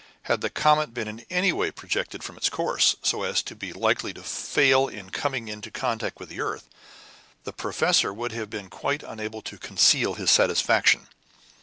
Had 0.23 0.41
the 0.41 0.49
comet 0.49 0.95
been 0.95 1.07
in 1.07 1.23
any 1.29 1.53
way 1.53 1.69
projected 1.69 2.23
from 2.23 2.35
its 2.35 2.49
course, 2.49 2.95
so 3.03 3.21
as 3.21 3.43
to 3.43 3.55
be 3.55 3.71
likely 3.71 4.13
to 4.15 4.23
fail 4.23 4.87
in 4.87 5.11
coming 5.11 5.47
into 5.47 5.69
contact 5.69 6.19
with 6.19 6.29
the 6.29 6.41
earth, 6.41 6.67
the 7.43 7.53
professor 7.53 8.11
would 8.11 8.31
have 8.31 8.49
been 8.49 8.67
quite 8.71 9.03
unable 9.03 9.43
to 9.43 9.59
conceal 9.59 10.15
his 10.15 10.31
satisfaction. 10.31 11.07